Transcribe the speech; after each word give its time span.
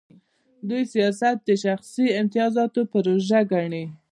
دوی 0.69 0.83
سیاست 0.93 1.37
د 1.43 1.49
شخصي 1.63 2.05
امتیازاتو 2.21 2.81
پروژه 2.91 3.39
ګڼي. 3.51 3.85